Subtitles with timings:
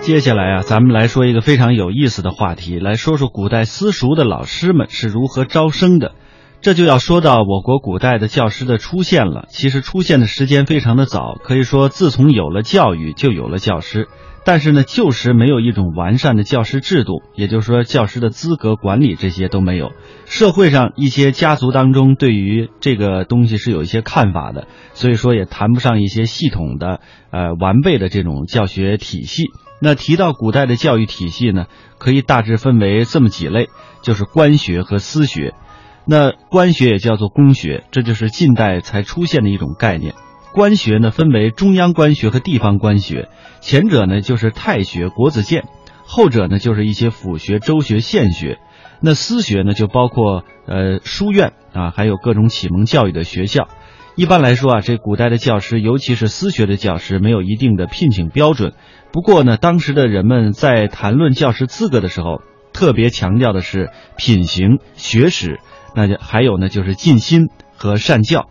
[0.00, 6.12] 接下来啊，咱们来说一个非常有意思的话题，来说说古代私塾的老师们是如何招生的。
[6.60, 9.46] 这就要说到我国古代的教师的出现了。
[9.48, 14.08] 其实出现的时间非常的早，可以说自从有了教育，就有了教师。
[14.44, 19.92] 但是呢，旧时没有一种完善的教师制度，也就是说，教师的资格、管理这些都没有。
[20.24, 29.44] 社会上一些家族当中对于这个东西是有一些看法的，所以说也谈不上一些系统的、呃完备的这种教学体系。
[29.82, 31.66] 那提到古代的教育体系呢，
[31.98, 33.68] 可以大致分为这么几类，
[34.02, 35.52] 就是官学和私学。
[36.10, 40.14] 那官学也叫做公学，这就是近代才出现的一种概念。
[40.54, 43.28] 官学呢分为中央官学和地方官学，
[43.60, 45.64] 前者呢就是太学、国子监，
[46.06, 48.58] 后者呢就是一些府学、州学、县学。
[49.02, 53.68] 那私学呢就包括呃书院啊，还有各种启蒙教育的学校。
[54.16, 58.72] 一般来说啊，这古代的教师，尤其是私学的教师，没有一定的聘请标准。
[59.12, 62.40] 不过呢，当时的人们在谈论教师资格的时候，
[62.78, 65.58] 特别强调的是品行、学识，
[65.96, 68.48] 那就还有呢就是尽心和善教。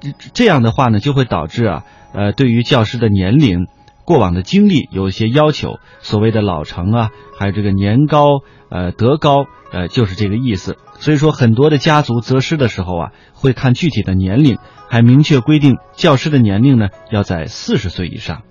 [0.00, 3.68] 这这样的话呢，就会导致啊，呃，对于教师的年龄、
[4.04, 10.76] 过往的经历有一些要求，所谓的老成啊，还有这个年高、呃德高，呃，就是这个意思。
[10.98, 14.58] 所以说，很多的家族择师的时候啊，会看具体的年龄，
[14.90, 18.42] 还明确规定教师的年龄呢要在四十岁以上。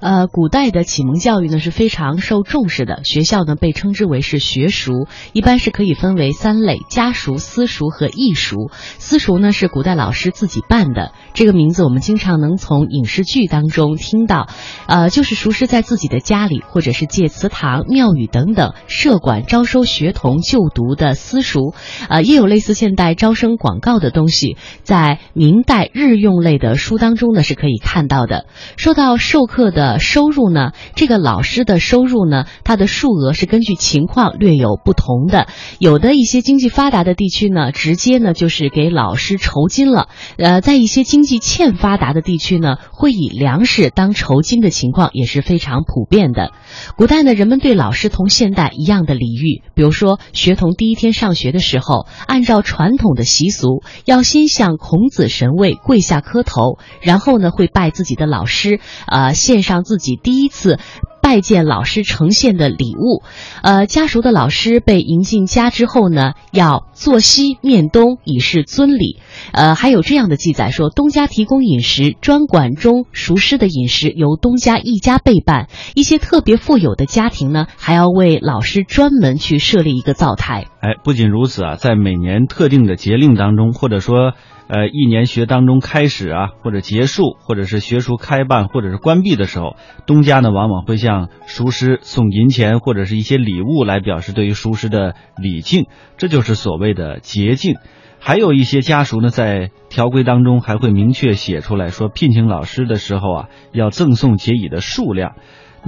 [0.00, 8.70] 呃，古代的启蒙教育呢是非常受重视的，学校呢被称之为是学塾，一般是可以分为三类：家塾、私塾和义塾。
[8.98, 14.46] 私塾呢是古代老师自己办的，这个名字我们经常能从影视剧当中听到，
[14.86, 21.74] 呃，就是塾师在自己的家里或者是借祠堂、庙宇等等设馆招收学童就读的私塾。
[22.08, 28.46] 呃，也有类似现代招生广告的东西，在明代日用类的书当中呢是可以看到的。
[28.76, 29.87] 说到授课的。
[29.88, 30.72] 呃，收入呢？
[30.96, 32.44] 这个老师的收入呢？
[32.62, 35.46] 他的数额是根据情况略有不同的。
[35.78, 40.08] 有的一些经济发达的地区呢，直接呢就是给老师酬金了。
[40.36, 46.52] 呃，在一些经济欠发达的地区呢，会以粮食当酬金的情况也是非常普遍的。
[46.98, 59.77] 古代呢，人们对老师同现代一样的礼遇，比如说学童第一天上学的时候，按照传统的习俗，要先向孔子神位跪下磕头，然后呢会拜自己的老师，呃，献上。
[59.82, 60.78] 自己第一次
[61.22, 63.22] 拜见老师呈现的礼物，
[63.62, 69.20] 呃，家熟的老师被迎进家之后呢，要坐西面东以示尊礼。
[69.52, 75.68] 呃，还有这样的记载说，东家提供饮食，专管中熟师的饮食由东家一家备办。
[75.94, 80.66] 一些特别富有的家庭呢，还要为老师专门去设立一个灶台。
[80.80, 84.32] 哎，不仅如此啊，在每年特定的节令当中，或者说。
[84.68, 95.86] 呃，一年学当中开始啊，或者结束，或者是学塾开办，或者是关闭的时候，东家呢往往会向塾师送银钱或者是一些礼物来表示对于塾师的礼敬，
[96.18, 97.76] 这就是所谓的节敬。
[98.20, 105.36] 还有一些家属呢，在条规当中还会明确写出来说，聘请老师的时候啊，要赠送节礼的数量。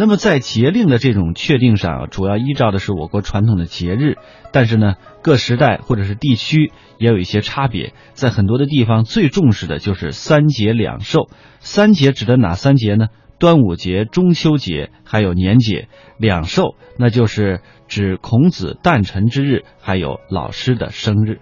[0.01, 4.17] 那么在节令的这种确定上，主要依照的是我国传统的节日，
[4.51, 7.93] 但是呢，各时代或者是地区也有一些差别。
[8.15, 11.29] 在很多的地方，最重视的就是三节两寿。
[11.59, 13.09] 三节指的哪三节呢？
[13.39, 15.89] 端午节、中秋节，还有年节。
[16.17, 21.41] 两寿，那就是指孔子诞辰之日，还有老师的生日。